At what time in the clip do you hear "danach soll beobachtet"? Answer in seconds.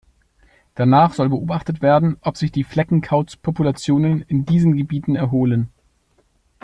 0.73-1.83